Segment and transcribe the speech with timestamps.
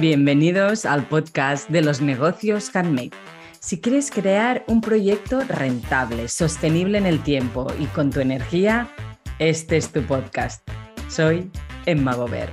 [0.00, 3.10] Bienvenidos al podcast de los negocios handmade.
[3.60, 8.88] Si quieres crear un proyecto rentable, sostenible en el tiempo y con tu energía,
[9.38, 10.66] este es tu podcast.
[11.10, 11.50] Soy
[11.84, 12.48] Emma Gober.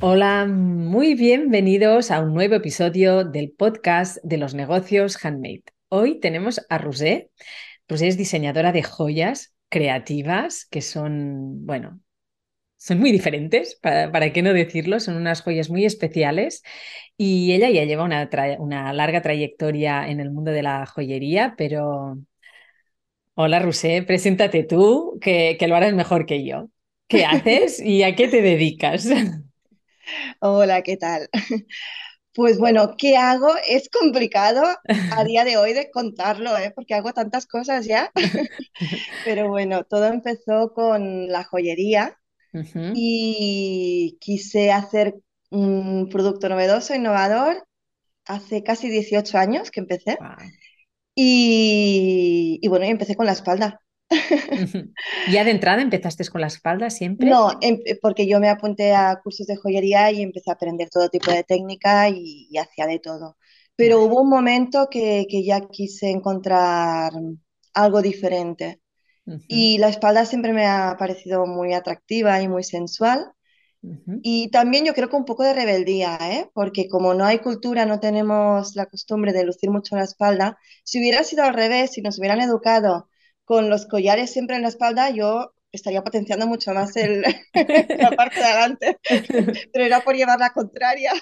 [0.00, 5.64] Hola, muy bienvenidos a un nuevo episodio del podcast de los negocios handmade.
[5.88, 7.32] Hoy tenemos a Rosé.
[7.88, 12.00] Rosé es diseñadora de joyas creativas que son, bueno,
[12.76, 16.62] son muy diferentes, para, qué no decirlo, son unas joyas muy especiales
[17.16, 22.18] y ella ya lleva una, una larga trayectoria en el mundo de la joyería, pero...
[23.38, 26.70] Hola Rusé, preséntate tú, que, que lo harás mejor que yo.
[27.06, 29.06] ¿Qué haces y a qué te dedicas?
[30.40, 31.28] Hola, ¿qué tal?
[32.34, 33.48] Pues bueno, ¿qué hago?
[33.66, 34.62] Es complicado
[35.12, 36.70] a día de hoy de contarlo, ¿eh?
[36.74, 38.12] porque hago tantas cosas ya.
[39.24, 42.18] Pero bueno, todo empezó con la joyería
[42.94, 45.14] y quise hacer
[45.50, 47.66] un producto novedoso, innovador,
[48.24, 50.18] hace casi 18 años que empecé.
[51.14, 53.80] Y, y, bueno, y empecé con la espalda.
[55.30, 57.28] ¿Ya de entrada empezaste con la espalda siempre?
[57.28, 61.08] No, em, porque yo me apunté a cursos de joyería y empecé a aprender todo
[61.08, 63.36] tipo de técnica y, hacía de todo.
[63.74, 67.12] Pero hubo un momento que, que ya quise encontrar
[67.74, 68.80] algo diferente.
[69.48, 73.32] Y la espalda siempre me ha parecido muy atractiva y muy sensual.
[74.22, 76.50] Y también yo creo que un poco de rebeldía, ¿eh?
[76.54, 80.98] porque como no hay cultura, no tenemos la costumbre de lucir mucho la espalda, si
[80.98, 83.08] hubiera sido al revés, si nos hubieran educado
[83.44, 87.22] con los collares siempre en la espalda, yo estaría potenciando mucho más el,
[87.98, 88.98] la parte de adelante,
[89.72, 91.12] pero era por llevar la contraria.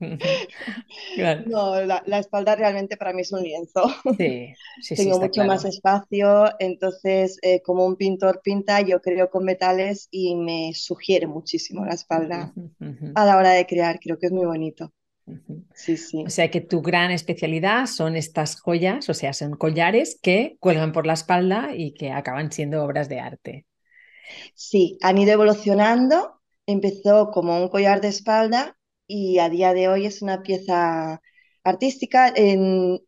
[1.46, 3.82] No, la, espalda realmente para mí es un lienzo.
[4.18, 10.08] Sí, Tengo mucho más espacio, entonces eh, como un pintor pinta, yo creo con metales
[10.10, 12.52] y me sugiere muchísimo la espalda
[13.14, 14.92] a la hora de crear, creo que es muy bonito.
[15.74, 16.22] Sí, sí.
[16.24, 20.92] O sea que tu gran especialidad son estas joyas, o sea, son collares que cuelgan
[20.92, 23.66] por la espalda y que acaban siendo obras de arte.
[24.54, 26.40] Sí, han ido evolucionando.
[26.66, 28.75] Empezó como un collar de espalda
[29.06, 31.20] y a día de hoy es una pieza
[31.64, 32.32] artística.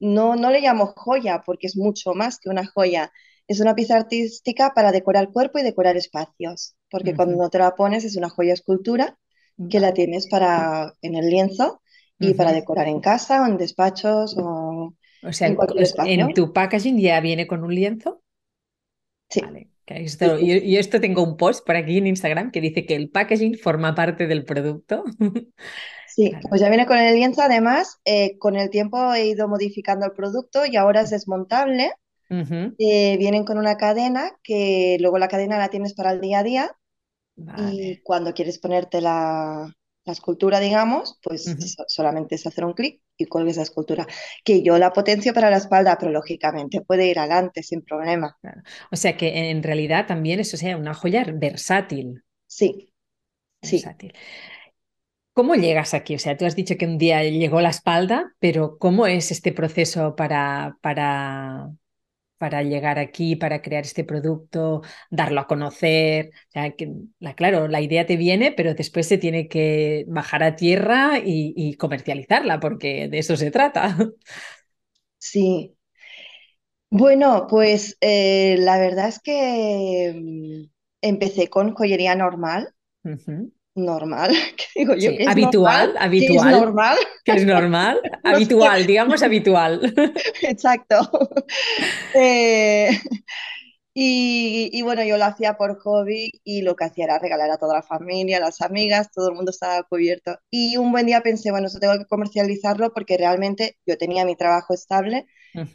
[0.00, 3.12] no, no le llamo joya porque es mucho más que una joya.
[3.46, 8.04] Es una pieza artística para decorar cuerpo y decorar espacios, porque cuando te la pones
[8.04, 9.18] es una joya escultura
[9.70, 11.80] que la tienes para en el lienzo
[12.20, 17.20] y para decorar en casa o en despachos o, o sea, en, tu packaging ya
[17.20, 18.22] viene con un lienzo.
[19.30, 19.40] Sí.
[20.40, 23.94] Y, esto tengo un post por aquí en Instagram que dice que el packaging forma
[23.94, 25.04] parte del producto.
[26.08, 27.42] Sí, pues ya viene con el lienzo.
[27.42, 31.92] Además, eh, con el tiempo he ido modificando el producto y ahora es desmontable.
[32.28, 36.42] Eh, vienen con una cadena que luego la cadena la tienes para el día a
[36.42, 36.76] día.
[37.70, 39.72] Y cuando quieres ponerte la,
[40.04, 41.54] la escultura, digamos, pues
[41.86, 44.06] solamente es hacer un clic y cuelgue esa escultura.
[44.44, 48.38] Que yo la potencio para la espalda, pero lógicamente puede ir adelante sin problema.
[48.90, 52.22] O sea que en realidad también eso sea una joya versátil.
[52.46, 52.92] Sí,
[53.60, 54.12] versátil.
[55.32, 56.16] ¿Cómo llegas aquí?
[56.16, 59.52] O sea, tú has dicho que un día llegó la espalda, pero ¿cómo es este
[59.52, 61.70] proceso para, para,
[62.38, 66.30] para llegar aquí, para crear este producto, darlo a conocer.
[66.48, 70.42] O sea, que, la, claro, la idea te viene, pero después se tiene que bajar
[70.42, 73.96] a tierra y, comercializarla, porque de eso se trata.
[75.18, 75.76] Sí.
[76.90, 80.70] Bueno, pues eh, la verdad es que mm,
[81.02, 82.72] empecé con joyería normal
[83.78, 84.30] normal,
[84.74, 85.10] digo yo?
[85.28, 86.54] habitual, habitual.
[86.54, 86.96] es normal?
[87.24, 89.94] Que es normal, habitual, digamos habitual.
[90.42, 90.96] Exacto.
[92.14, 92.90] Eh,
[94.00, 97.74] y, bueno, yo lo hacía por hobby y lo que hacía era regalar a toda
[97.74, 100.38] la familia, a las amigas, todo el mundo estaba cubierto.
[100.50, 104.36] Y un buen día pensé, bueno, esto tengo que comercializarlo porque realmente yo tenía mi
[104.36, 105.26] trabajo estable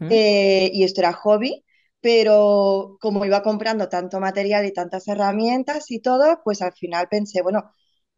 [0.10, 1.66] eh, y esto era hobby
[2.04, 7.42] pero como iba comprando tanto material y tantas herramientas y todo, pues al final pensé,
[7.42, 7.72] bueno,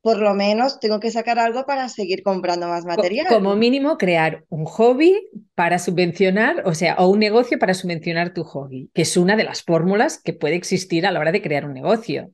[0.06, 3.26] por lo menos tengo que sacar algo para seguir comprando más material.
[3.28, 5.16] Como mínimo, crear un hobby
[5.56, 9.46] para subvencionar, o sea, o un negocio para subvencionar tu hobby, que es una de
[9.46, 12.30] las fórmulas que puede existir a la hora de crear un negocio.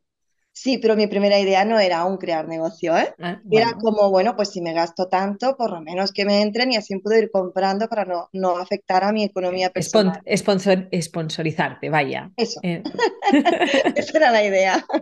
[0.54, 3.16] Sí, pero mi primera idea no era aún crear negocio, ¿eh?
[3.20, 6.74] Ah, era como, bueno, pues si me gasto tanto, por lo menos que me entren
[6.74, 10.22] y así puedo ir comprando para no, no afectar a mi economía personal.
[10.36, 12.32] Sponsor, sponsorizarte, vaya.
[12.36, 12.60] Eso.
[12.64, 12.84] Eh.
[13.96, 14.86] Esa era la idea.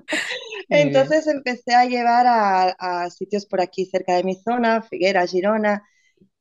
[0.70, 5.84] Entonces empecé a llevar a, a, sitios por aquí cerca de mi zona, Figuera, Girona,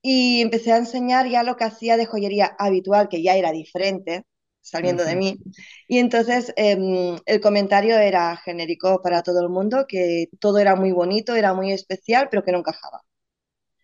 [0.02, 4.24] y empecé a enseñar ya lo que hacía de joyería habitual, que ya era diferente,
[4.60, 5.38] saliendo de mí.
[5.86, 10.92] Y entonces em, el comentario era genérico para todo el mundo, que todo era muy
[10.92, 13.02] bonito, era muy especial, pero que no encajaba.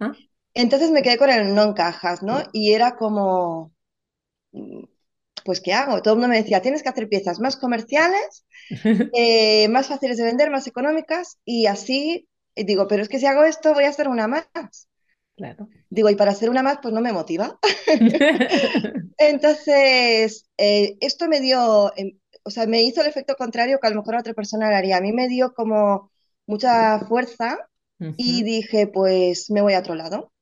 [0.01, 0.13] Ah.
[0.55, 2.43] Entonces me quedé con el no encajas, ¿no?
[2.53, 3.73] Y era como,
[4.53, 4.85] mm,
[5.45, 6.03] pues ¿qué hago?
[6.03, 8.45] Todo el mundo me decía, tienes que hacer piezas más comerciales,
[9.15, 13.27] eh, más fáciles de vender, más económicas, y así, y digo, pero es que si
[13.27, 14.89] hago esto voy a hacer una más.
[15.37, 15.69] Claro.
[15.91, 17.59] Digo, y para hacer una más, pues no me motiva.
[19.19, 23.91] Entonces, eh, esto me dio, em, o sea, me hizo el efecto contrario que a
[23.91, 24.97] lo mejor a otra persona le haría.
[24.99, 26.13] A mí me dio como
[26.47, 27.59] mucha fuerza
[28.17, 30.33] y dije, pues me voy a otro lado.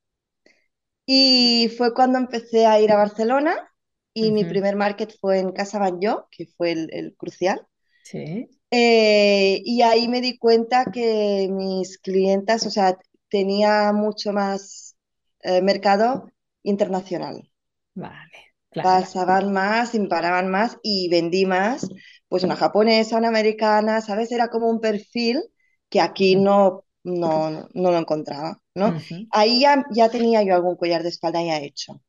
[1.07, 3.72] Y fue cuando empecé a ir a Barcelona
[4.15, 4.47] y mi Ujú.
[4.47, 7.67] primer market fue en Casa Batlló, que fue el, el crucial.
[8.03, 8.49] Sí.
[8.71, 12.99] Eh, y ahí me di cuenta que mis clientas, o sea,
[13.29, 14.97] tenía mucho más
[15.43, 16.31] eh, mercado
[16.63, 17.51] internacional.
[17.95, 19.09] Vale, claro.
[19.21, 21.89] Pasaban más, imparaban más y vendí más,
[22.29, 24.33] pues una japonesa, una americana, ¿sabes?
[24.33, 25.41] Era como un perfil
[25.89, 28.95] que aquí no, no, no lo encontraba, ¿no?
[28.95, 29.27] Ujú.
[29.31, 32.01] Ahí ya, ya tenía yo algún collar de espalda ya hecho,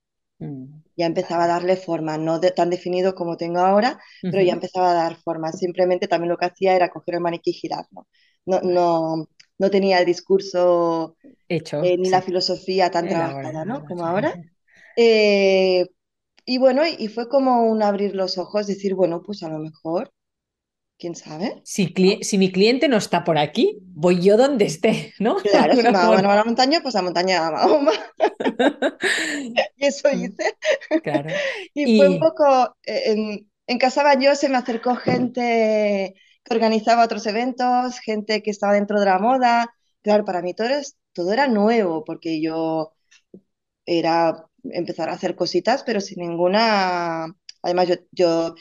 [0.95, 3.99] ya empezaba a darle forma, no de- tan definido como tengo ahora,
[4.29, 5.51] pero ya empezaba a dar forma.
[5.51, 8.07] Simplemente también lo que hacía era coger el maniquí y girarlo.
[8.45, 9.27] No, no,
[9.59, 13.85] no tenía el discurso Hecho, eh, ni la filosofía tan trabajada, ¿no?
[13.85, 14.07] Como sí.
[14.07, 14.35] ahora.
[14.97, 15.87] Eh,
[16.45, 20.11] y bueno, y fue como un abrir los ojos, decir, bueno, pues a lo mejor,
[21.03, 25.37] quién sabe, Si, si mi cliente no está por aquí, voy yo donde esté, ¿no?
[25.45, 27.91] Claro, si Mahoma no va a la montaña, pues a la montaña va Mahoma.
[29.77, 30.57] Y eso Mm, hice.
[31.01, 31.41] Claro.
[31.73, 36.53] Y fue un Y poco, eh, en, en Casa Batlló se me acercó gente que
[36.53, 39.73] organizaba otros eventos, gente que estaba dentro de la moda.
[40.01, 40.81] Claro, para mí todo era,
[41.13, 42.93] todo era nuevo, porque yo
[43.85, 47.27] era empezar a hacer cositas, pero sin ninguna...
[47.63, 48.55] Además, yo, yo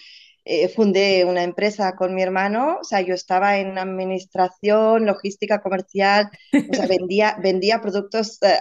[0.45, 6.29] eh, fundé una empresa con mi hermano, o sea, yo estaba en administración, logística comercial,
[6.67, 8.59] o sea, vendía, vendía productos, eh,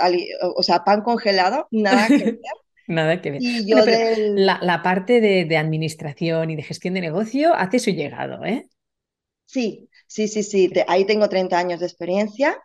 [0.55, 2.35] o sea, pan congelado, nada que ver.
[2.87, 3.43] nada que ver.
[3.43, 4.35] Y Bueno, yo del...
[4.35, 8.67] la, la parte de, de administración y de gestión de negocio hace su llegado, ¿eh?
[9.45, 12.57] Sí, sí, sí, sí, te- ahí tengo 30 años de experiencia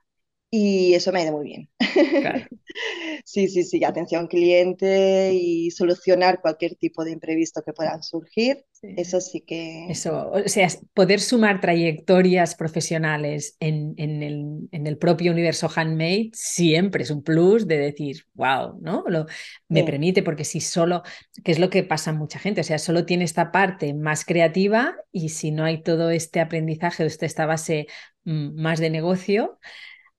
[0.50, 1.70] y eso me ha ido muy bien.
[2.18, 2.46] Claro.
[3.24, 8.88] Sí, sí, sí, atención cliente y solucionar cualquier tipo de imprevisto que puedan surgir, Sí.
[8.96, 14.98] eso sí que Eso, o sea, poder sumar trayectorias profesionales en, en el, en el
[14.98, 19.04] propio universo handmade siempre es un plus de decir, wow, ¿no?
[19.08, 19.26] Lo,
[19.68, 21.02] me sí, permite, porque si solo,
[21.44, 24.24] que es lo que pasa a mucha gente, o sea, solo tiene esta parte más
[24.24, 27.86] creativa y si no hay todo este aprendizaje o esta base
[28.24, 29.58] mm, más de negocio,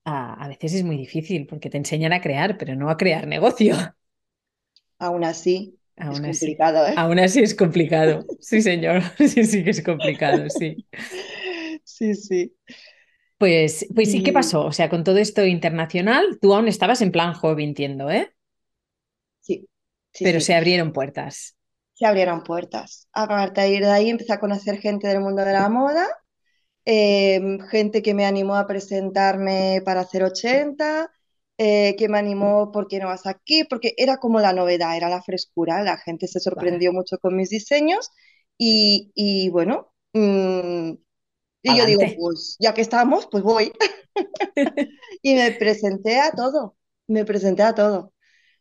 [0.08, 3.26] a, a veces es muy difícil porque te enseñan a crear, pero no a crear
[3.26, 3.76] negocio.
[4.98, 5.78] aún así
[6.08, 6.94] es Aún así, complicado, ¿eh?
[6.94, 8.24] aún así es complicado.
[8.40, 10.78] Sí, señor, sí, sí que es complicado, sí.
[11.84, 12.54] Sí, sí.
[13.38, 14.64] Pues, pues sí, ¿qué pasó?
[14.66, 18.32] O sea, con todo esto internacional, tú aún estabas en plan hobby, entiendo, ¿eh?
[19.40, 19.68] sí,
[20.12, 21.56] sí, Pero sí, se abrieron puertas.
[21.94, 23.08] se abrieron puertas.
[23.12, 26.06] A partir de ahí empecé a conocer gente del mundo de la moda
[26.88, 27.40] eh,
[27.70, 31.10] gente que me animó a presentarme para hacer 80,
[31.58, 33.64] eh, que me animó, ¿por qué no vas aquí?
[33.64, 37.36] Porque era como la novedad, era la frescura, la gente se Vale, sorprendió mucho con
[37.36, 38.10] mis diseños
[38.58, 40.92] y, y bueno, mm,
[41.62, 43.72] y yo digo, pues ya que estamos, pues voy.
[45.22, 48.12] Y me presenté a todo, me presenté a todo.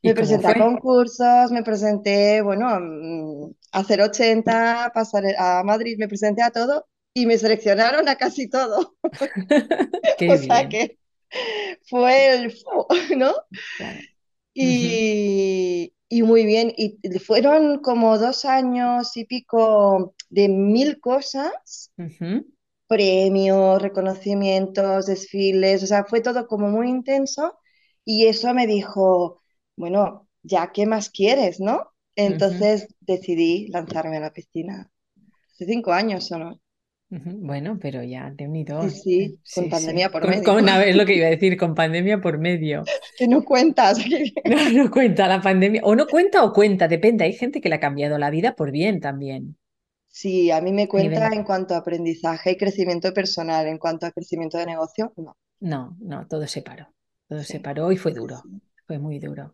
[0.01, 5.63] ¿Y Me presenté a concursos, me presenté, bueno, a mm, a hacer 80, pasar a
[5.63, 6.88] Madrid, me presenté a todo
[7.18, 8.96] y me seleccionaron a casi todo.
[10.20, 11.00] Qué O sea bien, que
[11.90, 12.56] fue el,
[13.18, 13.34] ¿no?
[13.78, 14.00] claro.
[14.54, 21.92] Y, y muy bien, y fueron como dos años y pico de mil cosas,
[22.88, 27.58] premios, reconocimientos, desfiles, o sea, fue todo como muy intenso
[28.06, 29.42] y eso me dijo,
[29.76, 31.92] bueno, ya, ¿qué más quieres, no?
[32.16, 34.90] Entonces decidí lanzarme a la piscina.
[35.54, 36.62] Hace cinco años o no.
[37.12, 37.32] Ujú.
[37.46, 38.80] Bueno, pero ya, de unido.
[38.80, 39.92] Sí, sí, con Sí, sí.
[39.96, 40.56] pandemia por Con, medio.
[40.56, 42.92] con- a ver, es lo que iba a decir, con pandemia por medio.
[43.16, 43.98] Que no cuentas.
[44.44, 45.82] No, no cuenta la pandemia.
[45.84, 47.24] O no cuenta o cuenta, depende.
[47.24, 49.56] Hay gente que le ha cambiado la vida por bien también.
[50.10, 54.06] Sí, a mí me A cuenta en cuanto a aprendizaje y crecimiento personal, en cuanto
[54.06, 55.38] a crecimiento de negocio, no.
[55.60, 56.94] No, no, todo se paró.
[57.28, 58.42] Todo se Sí, paró y fue sí, duro.
[58.42, 58.62] sí.
[58.86, 59.54] Fue muy duro.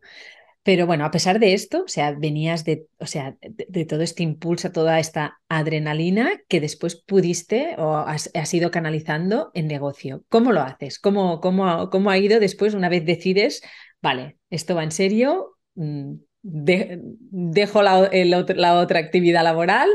[0.63, 4.01] Pero bueno, a pesar de esto, o sea, venías de, o sea, de, de todo
[4.01, 10.23] este impulso, toda esta adrenalina que después pudiste o has, has ido canalizando en negocio.
[10.29, 10.99] ¿Cómo lo haces?
[10.99, 13.61] ¿Cómo, cómo, cómo ha ido después una vez decides,
[14.01, 15.57] vale, esto va en serio?
[15.75, 19.89] mm, dejo la, la, otra actividad laboral,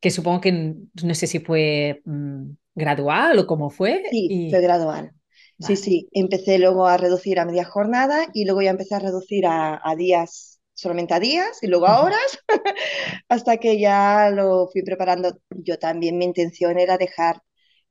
[0.00, 4.02] que supongo que no sé si fue mm, gradual o cómo fue.
[4.10, 5.12] Sí, fue gradual.
[5.58, 9.44] Sí, sí, empecé luego a reducir a media jornada y luego ya empecé a reducir
[9.46, 12.38] a, días, solamente a días y luego a horas,
[13.28, 15.38] hasta que ya lo fui preparando.
[15.50, 17.42] Yo también mi intención era dejar...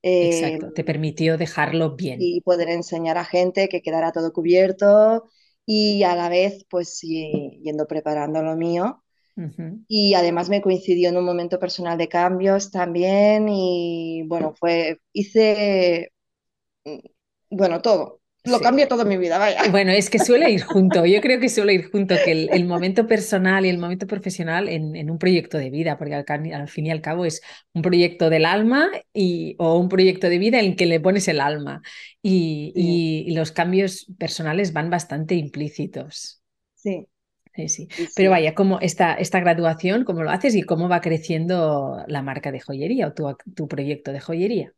[0.02, 2.20] Exacto, te permitió dejarlo bien.
[2.22, 5.26] Y poder enseñar a gente que quedara todo cubierto
[5.66, 9.04] y a la vez pues yendo preparando lo mío.
[9.90, 16.12] Y además me coincidió en un momento personal de cambios también y bueno, fue, hice
[17.50, 18.22] bueno, todo.
[18.48, 19.70] Lo cambia toda mi vida, vaya.
[19.72, 21.06] Bueno, es que suele ir junto.
[21.06, 25.10] Yo creo que suele ir junto, que el, momento personal y el momento profesional en,
[25.10, 27.42] un proyecto de vida, porque al, fin y al cabo es
[27.74, 31.28] un proyecto del alma y, o un proyecto de vida en el que le pones
[31.28, 31.82] el alma.
[32.22, 36.42] Y, y, los cambios personales van bastante implícitos.
[36.76, 37.08] Sí.
[37.54, 37.88] Sí, sí.
[38.16, 42.52] Pero vaya, ¿cómo esta, esta graduación, cómo lo haces y cómo va creciendo la marca
[42.52, 44.74] de joyería o tu, tu proyecto de joyería?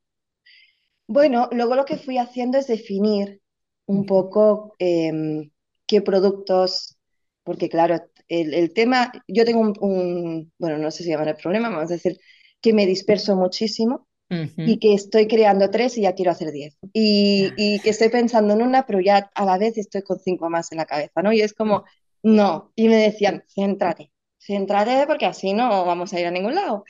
[1.09, 3.41] Bueno, luego lo que fui haciendo es definir
[3.87, 5.49] un poco em,
[5.87, 6.99] qué productos,
[7.41, 11.89] porque claro, el, tema, yo tengo un, bueno, no sé si llaman el problema, vamos
[11.89, 12.19] a decir
[12.61, 16.77] que me disperso muchísimo y que estoy creando tres y ya quiero hacer diez.
[16.93, 20.47] Y, y, que estoy pensando en una, pero ya a la vez estoy con cinco
[20.51, 21.33] más en la cabeza, ¿no?
[21.33, 21.85] Y es como,
[22.21, 26.83] no, y me decían, céntrate, céntrate porque así no vamos a ir a ningún lado.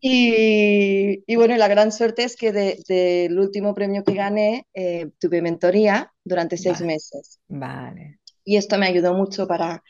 [0.00, 5.42] y, y, bueno, la gran suerte es que del último premio que gané eh, tuve
[5.42, 7.40] mentoría durante seis meses.
[7.48, 8.20] Vale.
[8.44, 9.82] Y esto me ayudó mucho para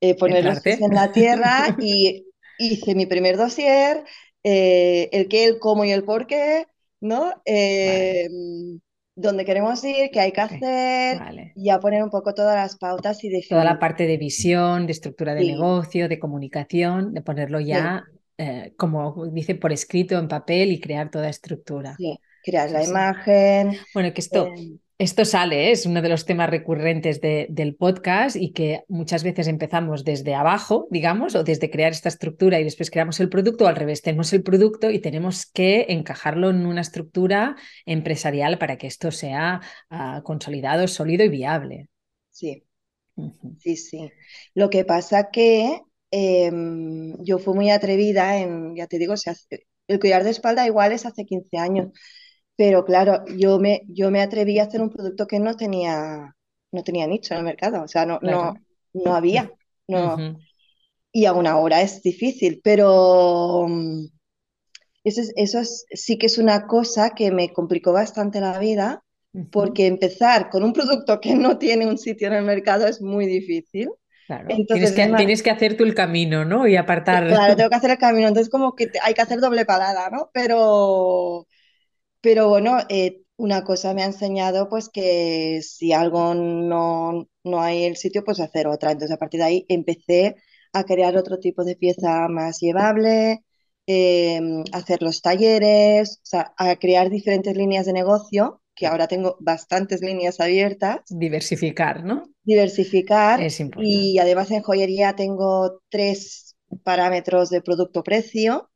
[0.00, 2.26] eh, poner los pies en la tierra y
[2.58, 4.04] hice mi primer dossier,
[4.42, 6.66] eh, el qué, el cómo y el por qué,
[7.00, 7.34] ¿no?
[9.20, 11.20] Dónde queremos ir, qué hay que hacer,
[11.54, 13.48] y a poner un poco todas las pautas y definir.
[13.48, 18.04] Toda la parte de visión, de estructura de negocio, de comunicación, de ponerlo ya,
[18.38, 21.94] eh, como dice, por escrito en papel y crear toda estructura.
[21.96, 23.76] Sí, crear la imagen.
[23.94, 24.46] Bueno, que esto...
[24.46, 25.70] Eh, esto sale, ¿eh?
[25.70, 30.88] es uno de los temas recurrentes del podcast y que muchas veces empezamos desde abajo,
[30.90, 34.30] digamos, o desde crear esta estructura y después creamos el producto, o al revés, tenemos
[34.34, 40.20] el producto y tenemos que encajarlo en una estructura empresarial para que esto sea ah,
[40.22, 41.88] consolidado, sólido y viable.
[42.30, 42.62] Sí,
[43.58, 44.12] sí, sí.
[44.52, 45.80] Lo que pasa que
[46.10, 49.14] em, yo fui muy atrevida en, ya te digo,
[49.88, 51.88] el cuidar de espalda igual es hace 15 años
[52.60, 56.36] pero claro, yo me, yo me atreví a hacer un producto que no tenía,
[56.72, 58.52] no tenía nicho en el mercado, o sea, no, no,
[58.92, 59.50] no había.
[59.88, 60.36] No.
[61.10, 64.08] Y aún ahora es difícil, pero mm,
[65.04, 69.04] eso, eso sí que es una cosa que me complicó bastante la vida,
[69.50, 73.24] porque empezar con un producto que no tiene un sitio en el mercado es muy
[73.24, 73.88] difícil.
[74.26, 74.48] Claro.
[74.50, 76.68] Entonces, tienes, que, tienes que hacer tú el camino, ¿no?
[76.68, 77.26] Y apartar.
[77.26, 80.28] Claro, tengo que hacer el camino, entonces como que hay que hacer doble parada, ¿no?
[80.34, 81.46] Pero,
[82.20, 87.84] pero bueno, eh, una cosa me ha enseñado pues que si algo no, no hay
[87.84, 88.92] el sitio, pues hacer otra.
[88.92, 90.36] Entonces a partir de ahí empecé
[90.72, 93.42] a crear otro tipo de pieza más llevable,
[93.86, 99.36] em, hacer los talleres, o sea, a crear diferentes líneas de negocio, que ahora tengo
[99.40, 101.00] bastantes líneas abiertas.
[101.08, 102.24] Diversificar, ¿no?
[102.44, 103.42] Diversificar.
[103.42, 103.90] Es importante.
[103.90, 108.69] Y además en joyería tengo tres parámetros de producto-precio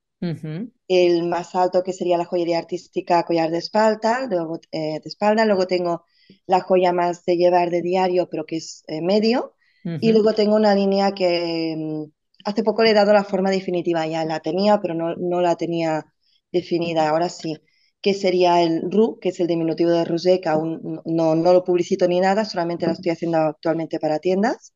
[0.88, 5.44] el más alto que sería la joyería artística collar de espalda, luego, eh, de espalda,
[5.46, 6.04] luego tengo
[6.46, 9.54] la joya más de llevar de diario, pero que es eh, medio,
[9.98, 12.04] y luego tengo una línea que mm,
[12.44, 15.56] hace poco le he dado la forma definitiva, ya la tenía, pero no, no la
[15.56, 16.06] tenía
[16.52, 17.56] definida, ahora sí,
[18.00, 21.64] que sería el RU, que es el diminutivo de Rosé, que aún no, no lo
[21.64, 24.74] publicito ni nada, solamente la estoy haciendo actualmente para tiendas,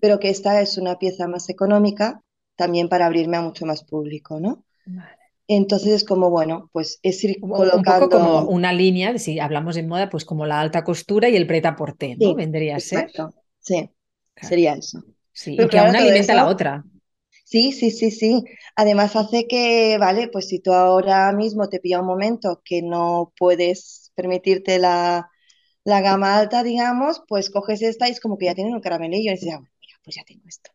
[0.00, 2.22] pero que esta es una pieza más económica
[2.56, 4.64] también para abrirme a mucho más público, ¿no?
[5.46, 7.76] Entonces es como, bueno, pues es ir colocando...
[7.76, 11.36] Un poco como una línea, si hablamos de moda, pues como la alta costura y
[11.36, 12.34] el preta porté, ¿no?
[12.34, 13.10] Vendría a ser.
[13.58, 13.90] Sí,
[14.40, 15.02] sería eso.
[15.32, 16.84] Sí, y que una alimenta a la otra.
[17.44, 18.44] Sí, sí, sí, sí.
[18.76, 23.32] Además hace que, vale, pues si tú ahora mismo te pilla un momento que no
[23.36, 25.28] puedes permitirte la,
[25.82, 29.32] la gama alta, digamos, pues coges esta y es como que ya tienen un caramelillo
[29.32, 29.64] y dices, ah,
[30.02, 30.70] pues ya tengo esto.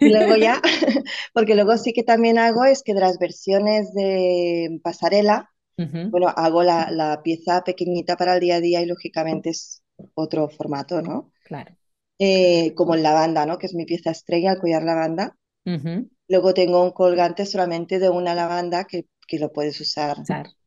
[0.00, 0.60] Y luego ya,
[1.34, 6.62] porque luego sí que también hago es que de las versiones de pasarela, bueno, hago
[6.62, 9.82] la, pieza pequeñita para el día a día y lógicamente es
[10.14, 11.32] otro formato, ¿no?
[11.44, 11.76] Claro.
[12.18, 13.58] Eh, como en lavanda, ¿no?
[13.58, 15.36] Que es mi pieza estrella al collar lavanda.
[16.28, 20.16] Luego tengo un colgante solamente de una lavanda que, que lo puedes usar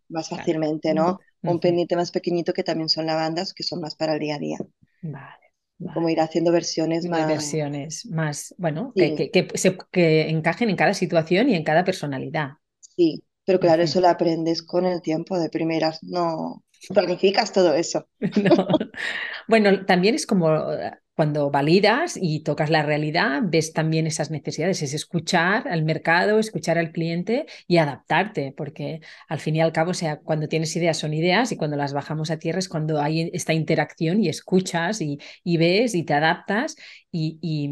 [0.10, 1.20] más fácilmente, ¿no?
[1.42, 4.40] Un pendiente más pequeñito que también son lavandas, que son más para el día a
[4.40, 4.58] día.
[5.02, 5.49] Vale.
[5.94, 7.28] Como ir haciendo versiones más...
[7.28, 12.52] versiones más, bueno, que, que, encajen en cada situación y en cada personalidad.
[12.80, 18.08] Sí, pero claro, eso lo aprendes con el tiempo de primeras, no planificas todo eso.
[19.48, 20.48] Bueno, también es como
[21.20, 26.78] cuando validas y tocas la realidad, ves también esas necesidades, es escuchar al mercado, escuchar
[26.78, 30.96] al cliente y adaptarte, porque al fin y al cabo, o sea, cuando tienes ideas
[30.96, 35.02] son ideas y cuando las bajamos a tierra es cuando hay esta interacción y escuchas
[35.02, 35.20] y,
[35.58, 36.78] ves y te adaptas
[37.12, 37.70] y,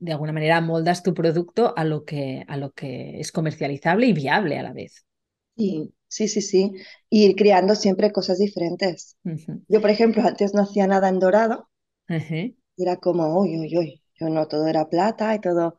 [0.00, 4.12] de alguna manera moldas tu producto a lo, que, a lo que es comercializable y
[4.12, 5.06] viable a la vez.
[5.56, 6.72] Sí, sí, sí, sí.
[7.10, 9.16] ir creando siempre cosas diferentes.
[9.68, 11.68] Yo, por ejemplo, antes no hacía nada en dorado
[12.78, 15.78] era como, uy, uy, uy, yo no, todo era plata y todo.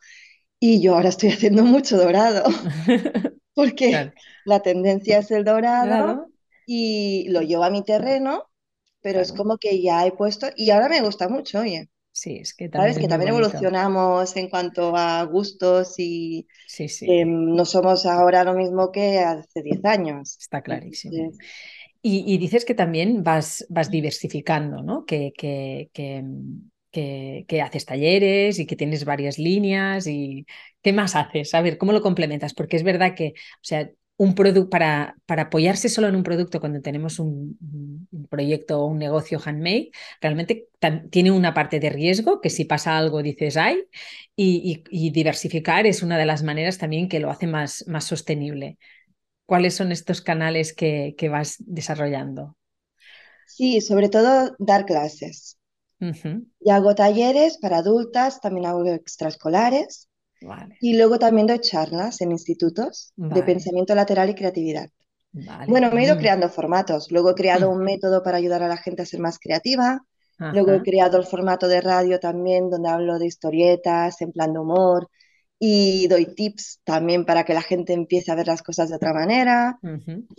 [0.59, 2.43] Y yo ahora estoy haciendo mucho dorado,
[3.53, 4.11] porque
[4.45, 6.27] la tendencia es el dorado
[6.65, 8.43] y lo llevo a mi terreno,
[9.01, 11.89] pero es como que ya he puesto, y ahora me gusta mucho, oye.
[12.11, 13.05] Sí, es que también, ¿Sabes?
[13.05, 17.05] que también evolucionamos en cuanto a gustos y sí, sí.
[17.09, 20.37] Em, no somos ahora lo mismo que hace 10 años.
[20.39, 21.31] Está clarísimo.
[22.01, 25.05] Y, dices que también vas, vas diversificando, ¿no?
[25.05, 26.23] Que, que, que,
[26.91, 30.45] que, haces talleres y que tienes varias líneas y
[30.81, 32.53] qué más haces, a ver, ¿cómo lo complementas?
[32.53, 34.35] Porque es verdad que, o sea, un
[34.69, 37.57] para, para apoyarse solo en un producto cuando tenemos un,
[38.29, 40.67] proyecto o un negocio handmade, realmente
[41.09, 43.85] tiene una parte de riesgo que si pasa algo dices ay,
[44.35, 48.77] y, diversificar es una de las maneras también que lo hace más, más sostenible.
[49.45, 52.57] ¿Cuáles son estos canales que, que vas desarrollando?
[53.47, 55.58] Sí, sobre todo dar clases.
[56.59, 60.07] Y hago talleres para adultas, también hago extraescolares.
[60.79, 64.89] Y luego también doy charlas en institutos de pensamiento lateral y creatividad.
[65.67, 67.11] Bueno, me he ido creando formatos.
[67.11, 67.73] Luego he creado mm.
[67.73, 70.01] un método para ayudar a la gente a ser más creativa.
[70.37, 74.59] Luego he creado el formato de radio también, donde hablo de historietas, en plan de
[74.59, 75.09] humor.
[75.61, 79.13] Y doy tips también para que la gente empiece a ver las cosas de otra
[79.13, 79.77] manera.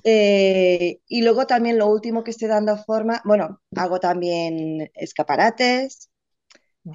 [0.03, 6.09] Eh, y luego también lo último que estoy dando forma, bueno, hago también escaparates,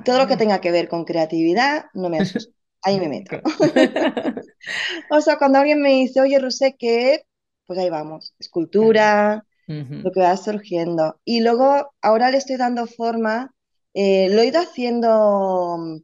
[0.03, 3.39] todo lo que tenga que ver con creatividad, no me asusto, ahí me meto.
[5.11, 7.25] o sea, cuando alguien me dice, oye, Rusé, ¿qué?
[7.67, 11.19] Pues ahí vamos, escultura, lo que va surgiendo.
[11.23, 13.53] Y luego, ahora le estoy dando forma,
[13.93, 16.01] eh, lo he ido haciendo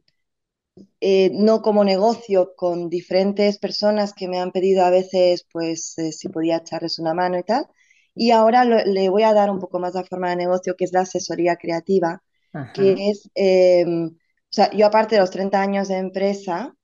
[1.02, 6.12] eh, no como negocio, con diferentes personas que me han pedido a veces, pues, eh,
[6.12, 7.66] si podía echarles una mano y tal.
[8.14, 10.92] Y ahora le voy a dar un poco más la forma de negocio, que es
[10.92, 12.22] la asesoría creativa,
[12.72, 14.12] que es, em, o
[14.50, 16.74] sea, yo aparte de los 30 años de empresa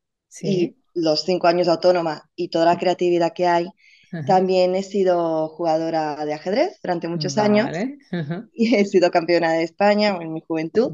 [0.43, 3.69] y los 5 años autónoma y toda la creatividad que hay,
[4.27, 7.69] también he sido jugadora de ajedrez durante muchos años
[8.55, 10.93] y he sido campeona de España en mi juventud.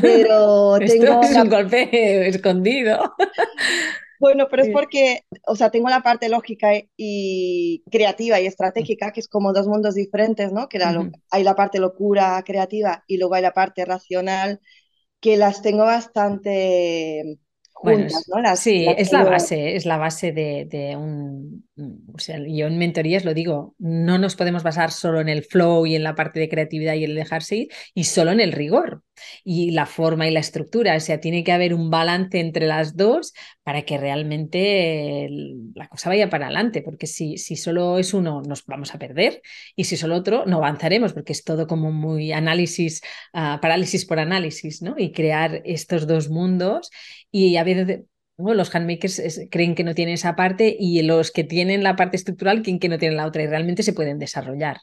[0.00, 3.14] Pero tengo es un golpe escondido.
[4.18, 9.20] Bueno, pero es porque, o sea, tengo la parte lógica y creativa y estratégica, que
[9.20, 10.68] es como dos mundos diferentes, ¿no?
[10.68, 10.78] Que
[11.30, 14.60] hay la parte locura creativa y luego hay la parte racional,
[15.20, 17.38] que las tengo bastante
[18.56, 21.64] sí, es la base, es la base de, un,
[22.12, 25.86] o sea, yo en mentorías lo digo, no nos podemos basar solo en el flow
[25.86, 29.02] y en la parte de creatividad y el dejarse ir y solo en el rigor
[29.44, 32.96] y la forma y la estructura, o sea, tiene que haber un balance entre las
[32.96, 35.28] dos para que realmente
[35.74, 39.42] la cosa vaya para adelante, porque si, si solo es uno nos vamos a perder
[39.74, 44.18] y si solo otro no avanzaremos, porque es todo como muy análisis, ah, parálisis por
[44.18, 44.94] análisis, ¿no?
[44.98, 46.90] Y crear estos dos mundos
[47.30, 48.04] y a veces
[48.38, 52.62] los handmakers creen que no tienen esa parte y los que tienen la parte estructural
[52.62, 54.78] creen que no tienen la otra y realmente se pueden desarrollar.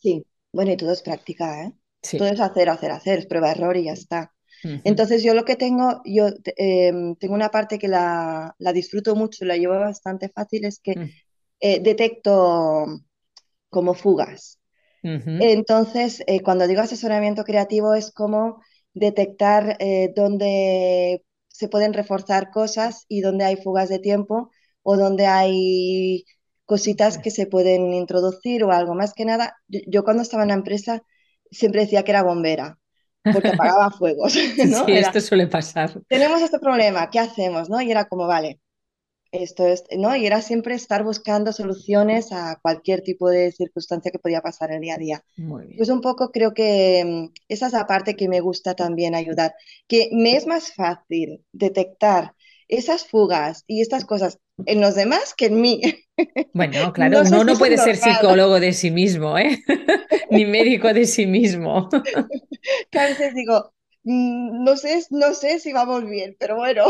[0.00, 1.72] Sí, bueno, y todo es práctica, ¿eh?
[2.18, 4.34] Todo es hacer, hacer, hacer, es prueba, error y ya está.
[4.84, 9.56] Entonces yo lo que tengo, yo em, tengo una parte que la, disfruto mucho, la
[9.56, 11.10] llevo bastante fácil, es que mm.
[11.60, 12.86] eh, detecto
[13.68, 14.58] como fugas.
[15.02, 18.62] Entonces, eh, cuando digo asesoramiento creativo es como
[18.94, 21.22] detectar eh, dónde
[21.54, 24.50] se pueden reforzar cosas y dónde hay fugas de tiempo
[24.82, 26.24] o donde hay
[26.64, 28.94] cositas que se pueden introducir o algo.
[28.94, 31.02] Más que nada, yo cuando estaba en la empresa
[31.52, 32.76] siempre decía que era bombera,
[33.22, 34.34] porque apagaba fuegos.
[34.66, 34.84] ¿no?
[34.84, 36.02] Sí, esto suele pasar.
[36.08, 37.70] Tenemos este problema, ¿qué hacemos?
[37.70, 37.80] ¿no?
[37.80, 38.60] Y era como, vale,
[39.42, 40.14] esto es, ¿no?
[40.14, 44.80] Y era siempre estar buscando soluciones a cualquier tipo de circunstancia que podía pasar el
[44.80, 45.24] día a día.
[45.76, 49.54] Pues un poco creo que mm, esa es la parte que me gusta también ayudar,
[49.88, 52.34] que me es más fácil detectar
[52.68, 55.80] esas fugas y estas cosas en los demás que en mí.
[56.52, 59.58] Bueno, claro, uno no, puede ser psicólogo de sí mismo, ¿eh?
[60.30, 61.88] ni médico de sí mismo.
[62.90, 63.72] que a veces digo,
[64.04, 66.84] mm, no sé, no sé si vamos bien, pero bueno.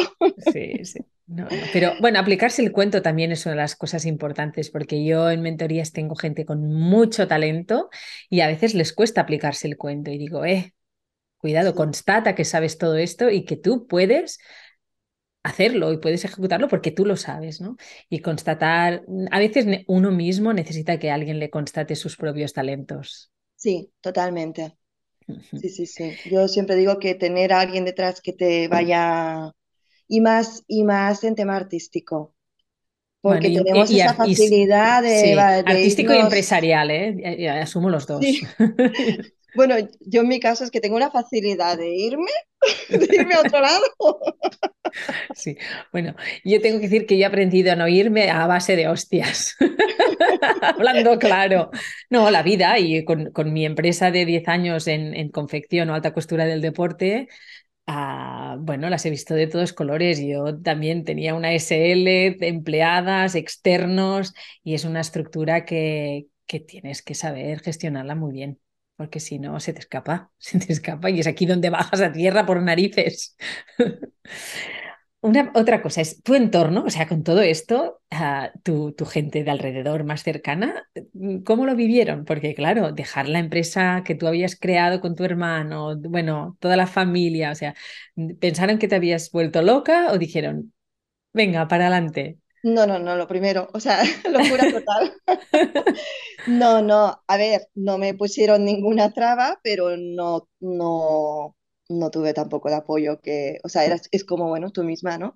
[0.52, 1.00] Sí, sí.
[1.26, 1.70] No, no.
[1.72, 5.40] Pero bueno, aplicarse el cuento también es una de las cosas importantes, porque yo en
[5.42, 7.88] mentorías tengo gente con mucho talento
[8.28, 10.74] y a veces les cuesta aplicarse el cuento y digo, eh,
[11.38, 14.38] cuidado, constata que sabes todo esto y que tú puedes
[15.42, 17.76] hacerlo y puedes ejecutarlo porque tú lo sabes, ¿no?
[18.08, 23.30] Y constatar, a veces uno mismo necesita que alguien le constate sus propios talentos.
[23.56, 24.76] sí, totalmente.
[25.54, 26.20] Sí, sí, sí.
[26.24, 29.52] Yo siempre digo que tener a alguien detrás que te vaya,
[30.09, 32.35] y más, y más en tema artístico,
[33.23, 37.49] Bueno, porque y, tenemos y- esa facilidad de, sí, va- de artístico y empresarial, ¿eh?
[37.62, 38.21] Asumo los dos.
[38.21, 38.40] sí.
[39.55, 42.31] Bueno, yo en mi caso es que tengo una facilidad de irme,
[42.88, 43.83] de irme a otro lado.
[45.35, 45.57] Sí,
[45.93, 46.14] bueno,
[46.45, 49.57] yo tengo que decir que yo he aprendido a no irme a base de hostias,
[50.62, 51.71] hablando claro.
[52.11, 55.95] No, la vida y con, con mi empresa de 10 años en, en confección o
[55.95, 57.29] alta costura del deporte,
[57.87, 60.20] bueno, las he visto de todos colores.
[60.20, 67.03] Yo también tenía una SL de empleadas, externos, y es una estructura que, que tienes
[67.03, 68.61] que saber gestionarla muy bien.
[68.97, 72.12] Porque si no, se te escapa, se te escapa y es aquí donde bajas a
[72.12, 73.37] tierra por narices.
[75.24, 78.02] Una, otra cosa es tu entorno, o sea, con todo esto,
[78.62, 80.87] tu, tu gente de alrededor más cercana,
[81.46, 82.26] ¿cómo lo vivieron?
[82.26, 86.87] Porque claro, dejar la empresa que tú habías creado con tu hermano, bueno, toda la
[86.87, 87.74] familia, o sea,
[88.38, 90.74] ¿pensaron que te habías vuelto loca o dijeron,
[91.32, 92.38] venga, para adelante?
[92.62, 95.12] No, no, no, lo primero, o sea, locura total.
[96.46, 101.56] No, no, a ver, no me pusieron ninguna traba, pero no, no,
[101.88, 105.35] no tuve tampoco el apoyo que, o sea, es como, bueno, tú misma, ¿no?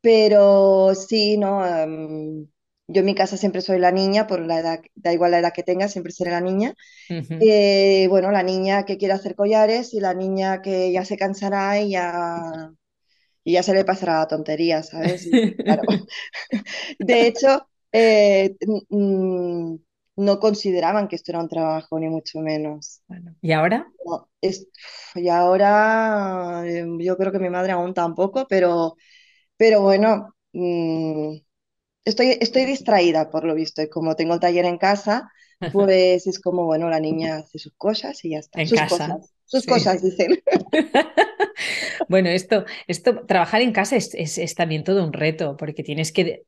[0.00, 2.46] Pero sí, no, em,
[2.88, 5.52] yo en mi casa siempre soy la niña, por la edad, da igual la edad
[5.54, 6.74] que tenga, siempre seré la niña.
[7.08, 11.80] Eh, bueno, la niña que quiere hacer collares y la niña que ya se cansará
[11.80, 12.72] y ya,
[13.44, 15.28] y ya se le pasará la tontería, ¿sabes?
[15.64, 15.82] Claro,
[16.98, 18.56] de hecho, eh,
[18.88, 19.76] mm,
[20.20, 23.02] no consideraban que esto era un trabajo, ni mucho menos.
[23.08, 23.92] Bueno, ¿y ahora?
[24.04, 24.66] No, es-
[25.14, 28.96] y ahora eh, yo creo que mi madre aún tampoco, pero,
[29.56, 31.36] pero bueno, mm,
[32.04, 33.82] estoy, estoy distraída por lo visto.
[33.82, 35.30] Y como tengo el taller en casa,
[35.70, 38.62] pues es como, bueno, la niña hace sus cosas y ya está.
[38.62, 39.66] En Sus casa, cosas, sus sí.
[39.66, 40.42] cosas, dicen.
[42.08, 46.12] Bueno, esto, esto, trabajar en casa es, es- es también todo un reto, porque tienes
[46.12, 46.44] que,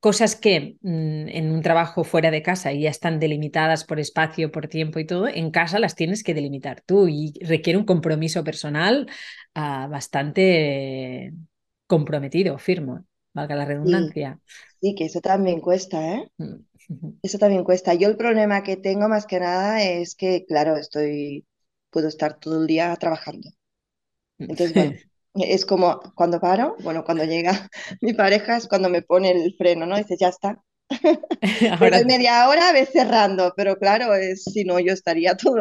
[0.00, 4.68] cosas que mm, en un trabajo fuera de casa ya están delimitadas por espacio, por
[4.68, 9.08] tiempo y todo, en casa las tienes que delimitar tú y requiere un compromiso personal
[9.54, 11.32] ah, bastante
[11.86, 13.02] comprometido, firme,
[13.34, 14.40] valga la Sí, redundancia.
[14.80, 16.30] sí, que eso también cuesta, ¿eh?
[16.38, 16.56] Mm.
[17.22, 17.94] Eso también cuesta.
[17.94, 21.46] Yo el problema que tengo más que nada es que, claro, estoy,
[21.90, 23.50] puedo estar todo el día trabajando.
[24.48, 24.94] Entonces, bueno,
[25.44, 27.68] es como cuando paro, bueno, cuando llega
[28.00, 29.96] mi pareja es cuando me pone el freno, ¿no?
[29.96, 30.62] Dice, ya está.
[31.80, 35.56] Ahora, media hora, ves cerrando, pero claro, es, si no, yo estaría todo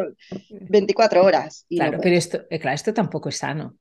[0.67, 3.77] 24 horas y claro, pero esto, eh, claro, esto tampoco es sano.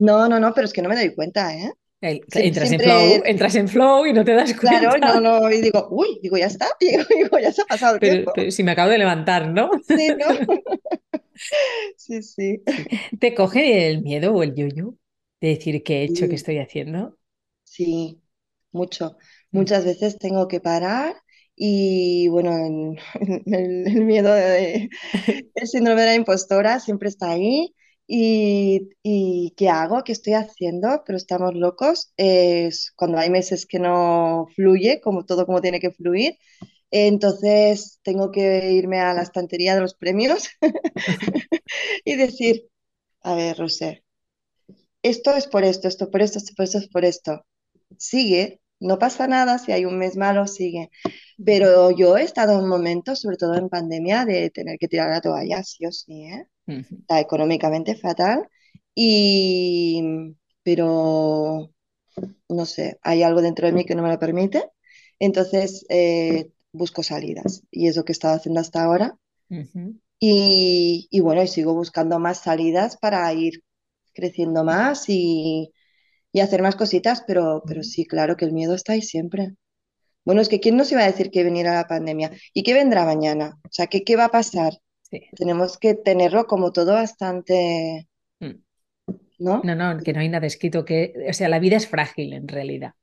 [0.00, 1.72] No, no, no, pero es que no me doy cuenta, ¿eh?
[2.00, 5.20] El- entras en flow, entras en flow y no te das claro, no, cuenta.
[5.20, 8.16] no, y digo, uy, digo, ya está, digo, digo, ya se ha pasado el Pero,
[8.16, 8.32] tiempo.
[8.34, 9.70] pero si me acabo de levantar, ¿no?
[9.82, 10.26] Sí, ¿no?
[11.96, 12.62] Sí, sí.
[13.20, 14.94] ¿Te coge el miedo o el yo-yo
[15.40, 17.18] de decir qué he hecho, qué estoy haciendo?
[17.64, 18.22] sí,
[18.72, 19.16] mucho.
[19.52, 19.58] Mm.
[19.58, 21.16] Muchas veces tengo que parar
[21.56, 22.52] y bueno,
[23.46, 24.88] el, miedo de,
[25.54, 27.74] el síndrome de la impostora siempre está ahí.
[28.12, 30.02] Y, y ¿qué hago?
[30.04, 31.02] ¿Qué estoy haciendo?
[31.06, 32.12] Pero estamos locos.
[32.16, 36.34] Es cuando hay meses que no fluye, como todo como tiene que fluir.
[36.90, 40.48] Entonces tengo que irme a la estantería de los premios
[42.04, 42.68] y decir,
[43.22, 44.04] a ver, Rosé,
[45.02, 47.46] esto es por esto, esto por esto, esto por esto, esto por esto.
[47.98, 50.90] Sigue, no pasa nada, si hay un mes malo, sigue.
[51.44, 55.20] Pero yo he estado en momentos, sobre todo en pandemia, de tener que tirar la
[55.20, 56.46] toalla, sí o sí, ¿eh?
[56.66, 58.48] Está económicamente fatal.
[58.94, 60.02] Y,
[60.62, 61.70] pero,
[62.48, 64.64] no sé, hay algo dentro de mí que no me lo permite.
[65.18, 67.62] Entonces, eh, busco salidas.
[67.70, 69.16] Y es lo que he estado haciendo hasta ahora.
[70.18, 73.62] Y, y bueno, y sigo buscando más salidas para ir
[74.14, 75.72] creciendo más y,
[76.32, 79.54] y hacer más cositas, pero, pero sí, claro que el miedo está ahí siempre.
[80.24, 82.30] Bueno, es que ¿quién nos iba a decir que viniera la pandemia?
[82.52, 83.58] ¿Y qué vendrá mañana?
[83.64, 84.74] O sea, ¿qué, qué va a pasar?
[85.02, 85.22] Sí.
[85.36, 88.08] Tenemos que tenerlo como todo bastante,
[88.40, 88.62] Mm.
[89.38, 89.60] ¿no?
[89.64, 92.48] No, no, que no hay nada escrito que, o sea, la vida es frágil en
[92.48, 92.94] realidad.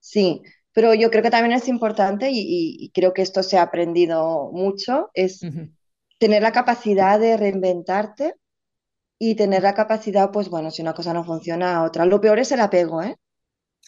[0.00, 4.50] Sí, pero yo creo que también es importante y, creo que esto se ha aprendido
[4.52, 5.40] mucho, es
[6.18, 8.34] tener la capacidad de reinventarte
[9.18, 12.04] y tener la capacidad, pues bueno, si una cosa no funciona, otra.
[12.04, 13.16] Lo peor es el apego, ¿eh?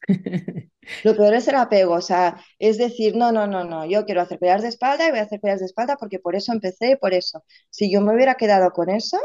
[1.05, 4.23] Lo peor es el apego, o sea, es decir, no, no, no, no, yo quiero
[4.23, 6.93] hacer collar de espalda y voy a hacer collar de espalda porque por eso empecé
[6.93, 7.45] y por eso.
[7.69, 9.19] Si yo me hubiera quedado con eso,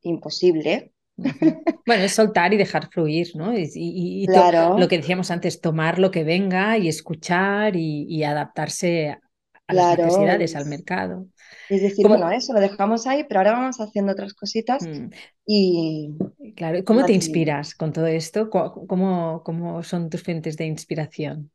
[0.00, 0.92] imposible.
[1.16, 3.52] Bueno, es soltar y dejar fluir, ¿no?
[3.54, 4.78] Y, claro.
[4.78, 9.18] lo que decíamos antes, tomar lo que venga y escuchar y, adaptarse
[9.66, 11.26] a las necesidades, al mercado.
[11.68, 15.10] Es decir, bueno, eso lo dejamos ahí, pero ahora vamos haciendo otras cositas mm.
[15.46, 16.10] y...
[16.56, 18.50] Claro, ¿cómo te inspiras con todo esto?
[18.50, 21.50] ¿Cómo, cómo son tus fuentes de inspiración?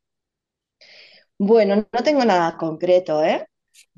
[1.38, 3.46] Bueno, no tengo nada concreto, ¿eh?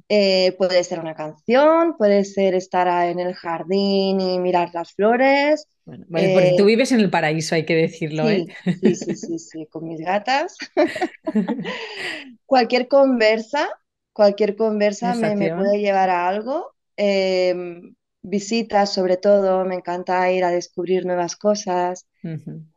[0.10, 0.56] ¿eh?
[0.58, 5.68] puede ser una canción, puede ser estar en el jardín y mirar las flores.
[5.86, 8.46] Bueno, porque tú eh, vives en el paraíso, hay que decirlo, ¿eh?
[8.82, 10.58] Sí, sí, sí, sí, con mis gatas.
[12.46, 13.70] Cualquier conversa
[14.14, 16.74] Cualquier conversa me, puede llevar a algo.
[16.98, 22.08] Em, visitas, sobre todo, me encanta ir a descubrir nuevas cosas.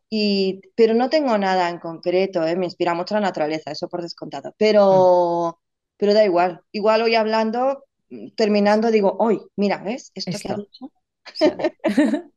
[0.09, 2.57] y, pero no tengo nada en concreto, ¿eh?
[2.57, 4.55] me inspira mucho la naturaleza, eso por descontado.
[4.59, 5.62] Pero, mm.
[5.97, 6.61] pero da igual.
[6.71, 7.85] Igual hoy hablando,
[8.37, 10.12] terminando, digo, hoy, mira, ¿ves?
[10.14, 10.92] Esto, que ha dicho.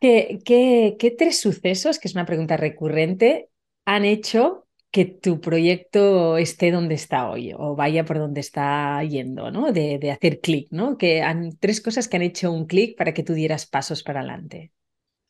[0.00, 3.50] ¿Qué, qué, qué tres sucesos, que es una pregunta recurrente,
[3.84, 9.50] han hecho que tu proyecto esté donde está hoy o vaya por donde está yendo,
[9.50, 9.72] ¿no?
[9.72, 10.98] De, hacer clic, ¿no?
[10.98, 14.20] Que han tres cosas que han hecho un clic para que tú dieras pasos para
[14.20, 14.72] adelante.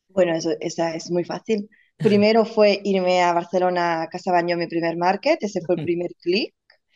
[0.09, 1.69] Bueno, eso, esa es muy fácil.
[1.99, 6.15] Primero fue irme a Barcelona a Casa Baño, mi primer market, ese fue el primer
[6.21, 6.55] clic.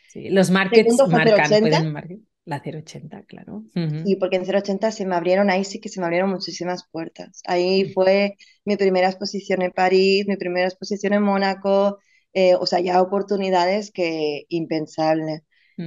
[0.09, 2.19] Sí, los markets marcan, pueden marcar.
[2.47, 3.65] La 080, claro.
[4.05, 7.41] Sí, porque en 080 se me abrieron, ahí sí que se me abrieron muchísimas puertas.
[7.47, 11.99] Ahí fue mi primera exposición en París, mi primera exposición en Mónaco,
[12.35, 15.43] eh, o sea, ya oportunidades que impensables.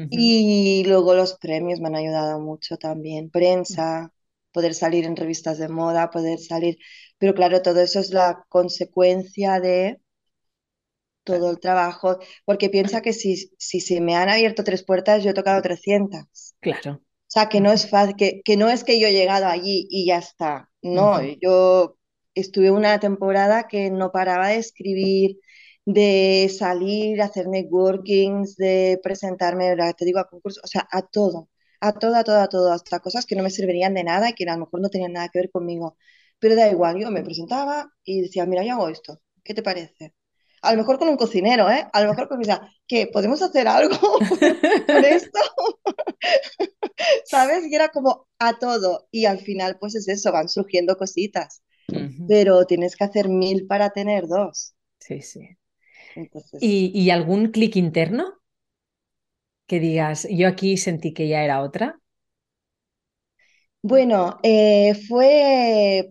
[0.09, 4.13] Y luego los premios me han ayudado mucho también, prensa,
[4.51, 6.77] poder salir en revistas de moda, poder salir,
[7.17, 9.99] pero claro, todo eso es la consecuencia de
[11.23, 15.31] todo el trabajo, porque piensa que si, si se me han abierto tres puertas, yo
[15.31, 16.55] he tocado 300.
[16.61, 17.01] Claro.
[17.27, 19.87] O sea, que no es fácil, que, que no es que yo he llegado allí
[19.89, 20.69] y ya está.
[20.81, 21.97] No, yo
[22.35, 25.37] estuve una temporada que no paraba de escribir,
[25.87, 31.93] de salir, hacer networkings, de presentarme, te digo, a concursos, o sea, a todo, a
[31.93, 34.43] todo, a todo, a todo, hasta cosas que no me servirían de nada y que
[34.43, 35.97] a lo mejor no tenían nada que ver conmigo.
[36.39, 40.13] Pero da igual, yo me presentaba y decía, mira, yo hago esto, ¿qué te parece?
[40.61, 41.87] A lo mejor con un cocinero, ¿eh?
[41.93, 42.41] A lo mejor con
[42.85, 43.07] ¿qué?
[43.07, 43.97] ¿Podemos hacer algo
[44.87, 45.39] con esto?
[47.25, 47.65] ¿Sabes?
[47.65, 49.07] Y era como a todo.
[49.09, 51.61] Y al final, pues es eso, van surgiendo cositas.
[52.27, 54.75] Pero tienes que hacer mil para tener dos.
[54.99, 55.57] Sí, sí.
[56.59, 58.33] ¿Y, algún clic interno?
[59.67, 61.99] Que digas, yo aquí sentí que ya era otra.
[63.81, 66.09] Bueno, eh, fue,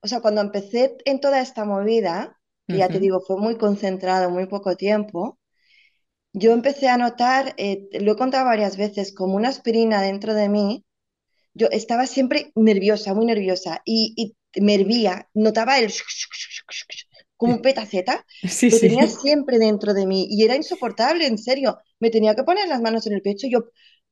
[0.00, 4.46] o sea, cuando empecé en toda esta movida, ya te digo, fue muy concentrado, muy
[4.46, 5.40] poco tiempo,
[6.32, 10.48] yo empecé a notar, eh, lo he contado varias veces, como una aspirina dentro de
[10.48, 10.84] mí,
[11.52, 15.90] yo estaba siempre nerviosa, muy nerviosa, y, y me hervía, notaba el
[17.40, 18.26] como un petaceta,
[18.68, 21.78] lo tenía siempre dentro de mí y era insoportable, en serio.
[22.00, 23.60] Me tenía que poner las manos en el pecho y yo,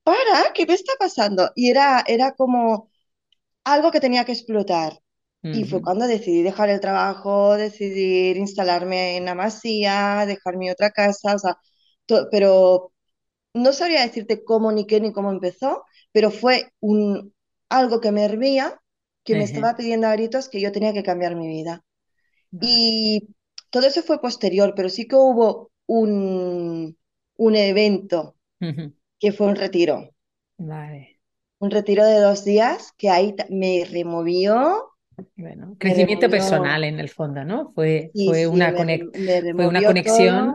[0.03, 1.51] para, ¿qué me está pasando?
[1.55, 2.91] Y era, era como
[3.65, 5.01] algo que tenía que explotar.
[5.53, 11.35] Y fue cuando decidí dejar el trabajo, decidir instalarme en Amasía, dejar mi otra casa,
[11.37, 11.59] o sea,
[12.31, 12.93] pero
[13.55, 17.35] no sabría decirte cómo ni qué ni cómo empezó, pero fue un,
[17.71, 18.81] algo que me hervía,
[19.25, 21.85] que me estaba pidiendo a gritos que yo tenía que cambiar mi vida.
[22.53, 23.29] Y
[23.71, 26.97] todo eso fue posterior, pero sí que hubo un,
[27.37, 28.37] un evento
[29.19, 30.11] que fue un retiro.
[31.61, 34.93] Un retiro de dos días que ahí me removió.
[35.37, 37.73] Bueno, crecimiento personal en el fondo, ¿no?
[37.75, 40.55] Fue, fue, una, fue una conexión.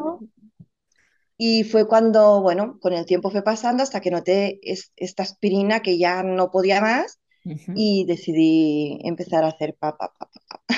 [1.38, 4.60] Y fue cuando, bueno, con el tiempo fue pasando hasta que noté
[4.96, 10.78] esta aspirina que ya no podía más y decidí empezar a hacer papá, papá, papá.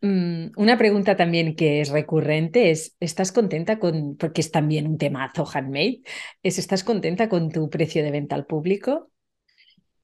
[0.00, 5.44] Una pregunta también que es recurrente es, ¿estás contenta con, porque es también un temazo
[5.52, 6.02] handmade,
[6.42, 9.10] es, ¿estás contenta con tu precio de venta al público?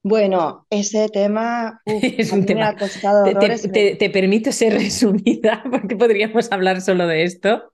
[0.03, 2.59] Bueno, ese tema es un tema.
[2.59, 7.73] me ha costado te, te, permito ser resumida porque podríamos hablar solo de esto.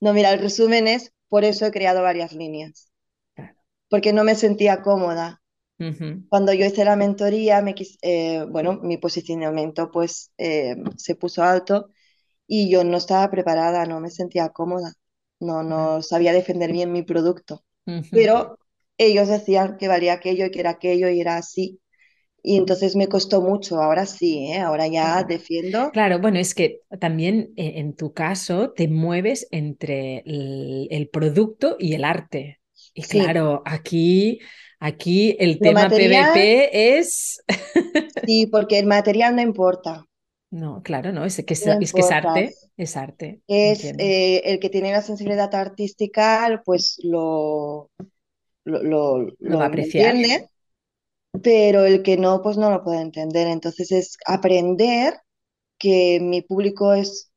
[0.00, 2.90] No, mira, el resumen es, por eso he creado varias líneas.
[3.88, 5.40] Porque no me sentía cómoda
[6.28, 11.90] cuando yo hice la mentoría, me eh, bueno, mi posicionamiento pues eh, se puso alto
[12.46, 14.92] y yo no estaba preparada, no me sentía cómoda,
[15.40, 17.64] no, no sabía defender bien mi producto.
[18.12, 18.58] Pero
[18.98, 21.80] ellos decían que valía aquello y que era aquello y era así.
[22.42, 24.60] Y entonces me costó mucho, ahora sí, ¿eh?
[24.60, 25.92] ahora ya defiendo.
[25.92, 31.76] Claro, bueno, es que también eh, en tu caso te mueves entre el, el producto
[31.78, 32.60] y el arte.
[32.94, 34.40] Y Sí, claro, aquí,
[34.80, 37.42] aquí el lo tema material, PVP es...
[38.26, 40.04] sí, porque el material no importa,
[40.50, 42.12] No, claro, no, es que es, no es que es importa.
[42.12, 47.90] arte, es arte, Es eh, el que tiene la sensibilidad artística, pues lo,
[48.64, 50.16] lo, lo, Lo va a lo- lo apreciar.
[50.16, 50.48] entiende,
[51.42, 53.48] pero el que no, pues no lo puede entender.
[53.48, 55.14] Entonces es aprender
[55.78, 57.32] que mi público es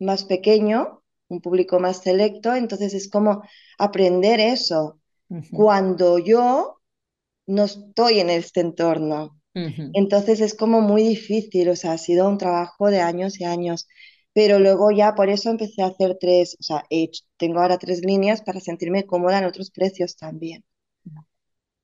[0.00, 3.42] más pequeño, un público más selecto, entonces es como
[3.78, 4.97] aprender eso
[5.50, 6.80] Cuando yo
[7.46, 9.40] no estoy en este entorno.
[9.92, 13.88] Entonces es como muy difícil, o sea, ha sido un trabajo de años y años,
[14.34, 17.78] pero luego ya por eso empecé a hacer tres, o sea, he hecho- tengo ahora
[17.78, 20.64] tres líneas para sentirme cómoda en otros precios también,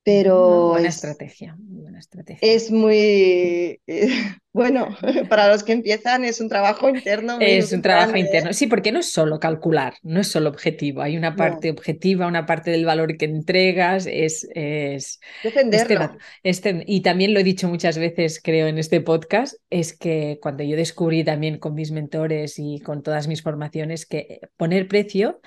[0.04, 2.54] pero buena es, estrategia, muy buena estrategia.
[2.54, 4.08] es muy, eh,
[4.52, 4.88] bueno,
[5.28, 8.52] para los que empiezan es un trabajo interno Es un trabajo grande, interno.
[8.52, 11.02] Sí, porque no es solo calcular, no es solo objetivo.
[11.02, 15.20] Hay una No, parte objetiva, una parte del valor que entregas, es, es
[15.72, 16.18] este, defenderlo.
[16.42, 20.62] este, y también lo he dicho muchas veces, creo, en este podcast, es que cuando
[20.62, 25.40] yo descubrí también con mis mentores y con todas mis formaciones que poner precio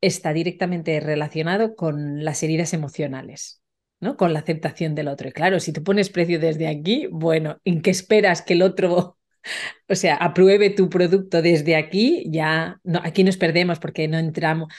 [0.00, 3.57] está directamente relacionado con las heridas emocionales.
[4.00, 4.16] ¿No?
[4.16, 5.28] Con la aceptación del otro.
[5.28, 9.16] Y claro, si tú pones precio desde aquí, bueno, ¿en qué esperas que el otro
[9.88, 14.72] o sea, apruebe tu producto desde aquí, ya no, aquí nos perdemos porque no entramos,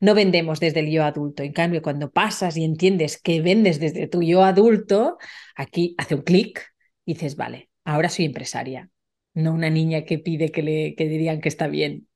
[0.00, 1.42] no vendemos desde el yo adulto.
[1.42, 5.18] En cambio, cuando pasas y entiendes que vendes desde tu yo adulto,
[5.56, 6.64] aquí hace un clic
[7.04, 8.90] y dices, vale, ahora soy empresaria,
[9.34, 12.08] no una niña que pide que le que digan que está bien.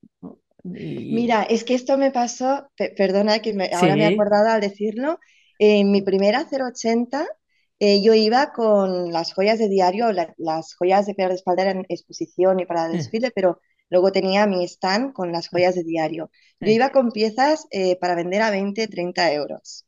[1.09, 4.61] Mira, es que esto me pasó, pe- perdona que me- ahora me he acordado al
[4.61, 5.19] decirlo,
[5.61, 7.27] en mi primera 080
[7.81, 11.63] eh, yo iba con las joyas de diario, la- las joyas de collar de espalda
[11.65, 15.85] eran exposición y para eh, desfile, pero luego tenía mi stand con las joyas de
[15.85, 16.31] diario.
[16.65, 19.87] Yo iba con piezas eh, para vender a 20, 30 euros.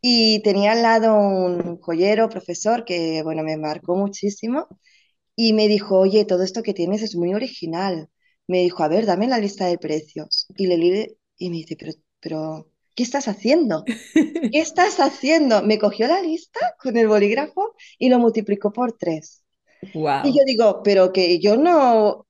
[0.00, 4.68] Y tenía al lado un joyero, profesor, que bueno, me marcó muchísimo
[5.36, 8.10] y me dijo, oye, todo esto que tienes es muy original.
[8.48, 10.46] Me dijo, a ver, dame la lista de precios.
[10.56, 13.86] Y le leí y me dice, pero, pero, ¿qué estás haciendo?
[14.50, 15.62] ¿Qué estás haciendo?
[15.62, 19.44] Me cogió la lista con el bolígrafo y lo multiplicó por tres.
[20.22, 22.26] Y yo digo, pero que yo no,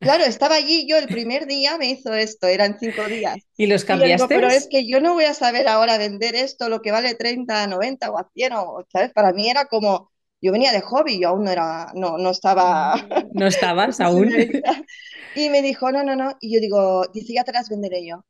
[0.00, 3.48] claro, estaba allí yo el primer día, me hizo esto, eran cinco días.
[3.56, 4.34] ¿Y los Y yo digo, cambiaste?
[4.34, 7.64] pero es que yo no voy a saber ahora vender esto, lo que vale 30
[7.64, 9.12] a 90 o a 100, o, ¿sabes?
[9.12, 12.94] Para mí era como, yo venía de hobby, yo aún no era, no, no estaba
[13.32, 14.30] ¿No estabas aún?
[15.34, 16.36] Y me dijo, no, no, no.
[16.40, 18.24] Y yo digo, dice, ya te las venderé yo.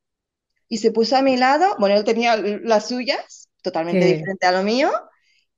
[0.68, 4.52] Y se puso a mi lado, bueno, él tenía las suyas, totalmente Que diferente a
[4.52, 4.90] lo mío,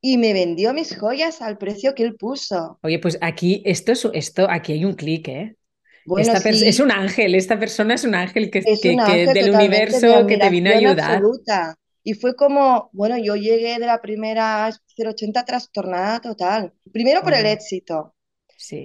[0.00, 2.80] y me vendió mis joyas al precio que él puso.
[2.82, 5.56] Oye, pues aquí, esto es, esto, aquí hay un clic, ¿eh?
[6.04, 8.98] Bueno, Esta pers- es sí, un ángel, esta persona es un ángel que, es un
[8.98, 11.32] que, que ángel del totalmente de universo que te vino a ayudar.
[11.32, 11.76] absoluta.
[12.02, 16.72] Y fue como, bueno, yo llegué de la primera 080 trastornada total.
[16.92, 18.14] Primero por el éxito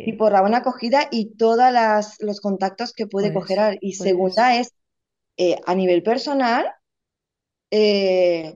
[0.04, 1.72] y sí, por la buena acogida y todos
[2.22, 3.78] los contactos que pude pues, coger.
[3.82, 4.10] Y pues.
[4.10, 4.74] segunda es,
[5.38, 6.66] eh, a nivel personal,
[7.72, 8.56] eh.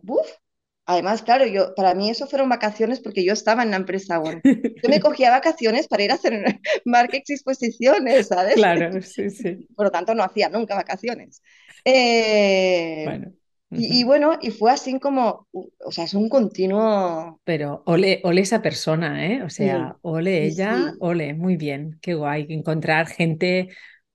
[0.85, 4.41] Además, claro, yo, para mí eso fueron vacaciones porque yo estaba en la empresa aún.
[4.43, 6.33] Yo me cogía vacaciones para ir a hacer
[6.85, 8.55] markets y exposiciones, ¿sabes?
[8.55, 9.67] Claro, sí, sí.
[9.75, 11.43] Por lo tanto, no hacía nunca vacaciones.
[11.85, 13.31] Eh, Bueno,
[13.71, 18.63] y, bueno, y fue así como, o sea, es un continuo, Pero ole, ole esa
[18.63, 19.43] persona, ¿eh?
[19.43, 23.69] O sea, sí, ole ella, sí, ole, muy bien, qué guay encontrar gente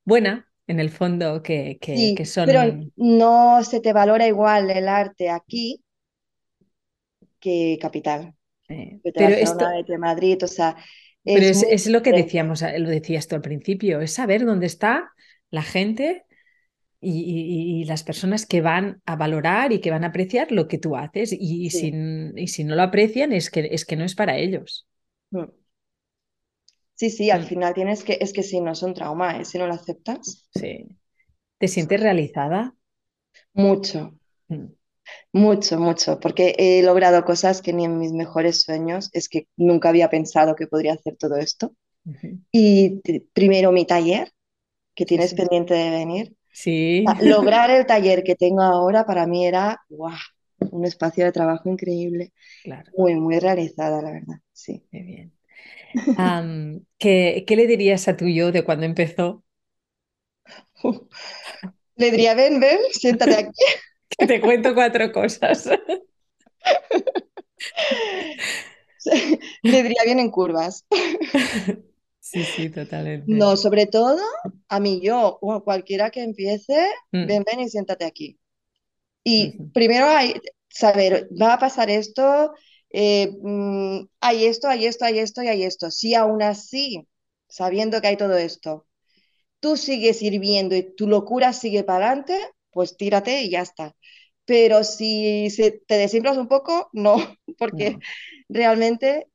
[0.05, 2.93] buena en el fondo que, que, que sí, pero son.
[2.97, 5.83] no se te valora igual el arte aquí
[7.41, 8.35] que capital,
[8.69, 10.77] eh, que te Pero esto, que Madrid, o sea,
[11.31, 14.67] Pero es muy es lo que decíamos, lo decías tú al principio, es saber dónde
[14.67, 15.11] está
[15.51, 16.25] la gente
[17.01, 20.69] y, y- y las personas que van a valorar y que van a apreciar lo
[20.69, 21.33] que tú haces.
[21.33, 21.95] Y, Sí.
[22.37, 24.87] y si no lo aprecian, es que, es que no es para ellos.
[25.33, 25.64] Mm.
[26.95, 29.45] Sí, sí, al Mm, final tienes que, es que si no es un trauma, ¿eh?
[29.45, 30.89] Si no lo aceptas, Sí.
[31.59, 32.75] ¿Te sientes realizada?
[33.55, 34.13] mucho,
[34.49, 34.67] Mm,
[35.33, 39.89] mucho, mucho, porque he logrado cosas que ni en mis mejores sueños, es que nunca
[39.91, 41.75] había pensado que podría hacer todo esto.
[42.53, 43.03] Y
[43.35, 44.33] primero mi taller,
[44.97, 45.35] que tienes sí.
[45.35, 46.37] pendiente de venir.
[46.53, 50.15] Sí, Lograr el taller que tengo ahora para mí era, ¡guau!
[50.73, 52.33] un espacio de trabajo increíble,
[52.63, 54.85] claro, muy, muy realizada, la verdad, sí.
[54.91, 55.34] qué bien.
[56.99, 59.45] ¿Qué, qué le dirías a tu yo de cuando empezó?
[61.97, 63.65] Le diría, ven, ven, siéntate aquí.
[64.19, 65.69] Que te cuento cuatro cosas.
[69.63, 70.85] vendría bien en curvas.
[72.21, 73.41] Sí, sí, totalmente.
[73.41, 74.19] No, sobre todo
[74.69, 76.75] a mí yo o cualquiera que empiece,
[77.13, 78.39] Mm, ven, ven y siéntate aquí.
[79.25, 80.35] Y primero hay
[80.71, 82.55] saber, va a pasar esto,
[82.97, 85.91] eh, mm, hay esto, hay esto, hay esto y hay esto.
[85.91, 87.09] Si aún así,
[87.49, 88.87] sabiendo que hay todo esto,
[89.61, 92.39] tú sigues hirviendo y tu locura sigue para adelante,
[92.71, 93.95] pues tírate y ya está.
[94.45, 97.17] Pero si se, te desinflas un poco, no,
[97.59, 98.01] porque No,
[98.49, 99.29] realmente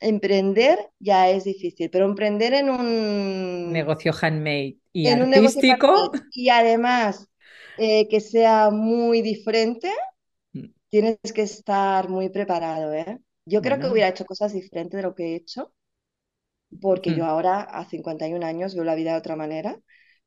[0.00, 6.10] emprender ya es difícil, pero emprender en un, negocio handmade y en un negocio artístico.
[6.10, 7.28] handmade y además
[7.78, 9.90] eh, que sea muy diferente,
[10.94, 13.18] tienes que estar muy preparado, ¿eh?
[13.46, 15.74] Yo creo que hubiera hecho cosas diferentes de lo que he hecho,
[16.80, 19.78] porque yo mm, ahora a 51 años veo la vida de otra manera,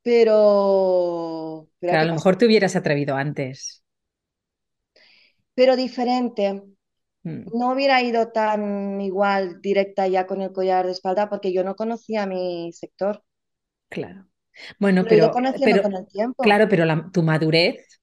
[0.02, 3.84] pero, pero claro, a lo mejor te hubieras atrevido antes.
[5.56, 6.64] Pero diferente.
[7.26, 11.64] Mm, No hubiera ido tan igual directa ya con el collar de espalda porque yo
[11.66, 13.24] no conocía mi sector.
[13.90, 14.28] Claro.
[14.80, 16.44] Bueno, pero, conociendo pero con el tiempo.
[16.44, 17.97] claro, pero la- tu madurez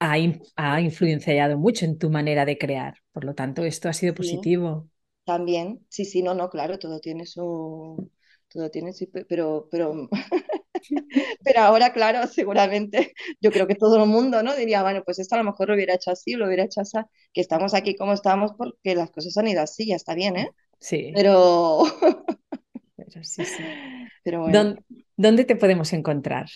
[0.00, 0.14] ha,
[0.56, 2.96] ha influenciado mucho en tu manera de crear.
[3.12, 4.88] Por lo tanto, esto ha sido Sí, positivo.
[5.24, 5.86] también.
[5.90, 8.10] Sí, sí, no, no, claro, todo tiene su...
[8.48, 9.10] Todo tiene su...
[9.28, 10.08] Pero, pero,
[11.44, 14.54] pero ahora, claro, seguramente yo creo que todo el mundo, ¿no?
[14.56, 16.98] Diría, bueno, pues esto a lo mejor lo hubiera hecho así, lo hubiera hecho así,
[17.32, 20.50] que estamos aquí como estamos porque las cosas han ido así, ya está bien, ¿eh?
[20.80, 21.84] Sí, Pero,
[22.96, 23.72] pero sí, sí.
[24.22, 24.68] pero bueno.
[24.68, 24.84] ¿Dón-
[25.16, 26.48] ¿Dónde te podemos encontrar?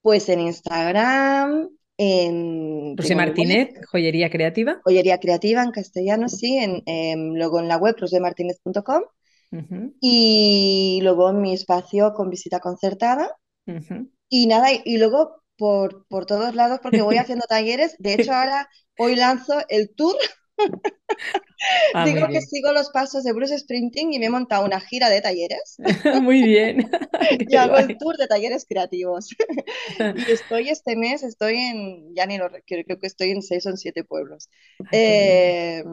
[0.00, 2.96] Pues en Instagram, en...
[2.96, 4.80] Rosé web, Martínez, Joyería Creativa.
[4.84, 9.02] Joyería Creativa en castellano, sí, en, em, luego en la web rosemartinez.com
[9.52, 13.30] Ujú, y luego en mi espacio con visita concertada.
[14.28, 18.32] Y nada, y, y luego por, por todos lados porque voy haciendo talleres, de hecho
[18.32, 18.68] ahora
[18.98, 20.16] hoy lanzo el tour,
[21.92, 25.08] Ah, digo que sigo los pasos de Bruce Sprinting y me he montado una gira
[25.08, 25.76] de talleres
[26.22, 26.90] Muy bien.
[27.46, 29.28] y hago el tour de talleres creativos
[30.24, 33.42] y estoy este mes, estoy en, ya ni lo re- creo, creo que estoy en
[33.42, 34.50] seis o en siete pueblos.
[35.06, 35.42] Ay.
[35.44, 35.84] Eh,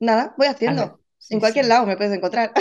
[0.00, 1.00] nada, voy haciendo.
[1.28, 2.52] En cualquier lado me puedes encontrar.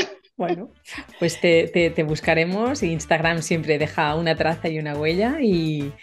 [0.42, 0.72] Bueno,
[1.20, 2.82] pues te, te- te buscaremos.
[2.84, 5.38] Instagram siempre deja una traza y una huella.
[5.42, 5.94] Y,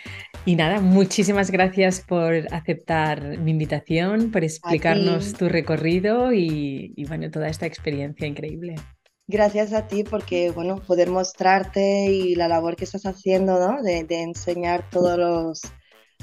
[0.45, 7.30] y nada, muchísimas gracias por aceptar mi invitación, por explicarnos tu recorrido y, y bueno,
[7.30, 8.76] toda esta experiencia increíble.
[9.26, 13.82] gracias a ti porque, bueno, poder mostrarte y la labor que estás haciendo, ¿no?
[13.82, 15.61] De, de enseñar todos los,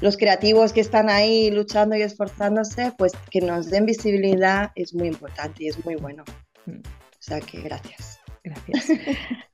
[0.00, 5.08] los creativos que están ahí luchando y esforzándose, pues que nos den visibilidad es muy
[5.08, 6.24] importante y es muy bueno.
[6.66, 6.80] Mm,
[7.26, 8.20] sea que gracias.
[8.44, 8.86] Gracias.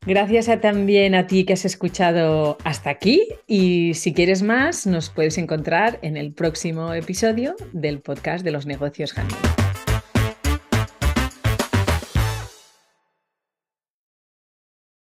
[0.06, 5.38] Gracias también a ti que has escuchado hasta aquí y si quieres más nos puedes
[5.38, 9.61] encontrar en el próximo episodio del podcast de los negocios handmade.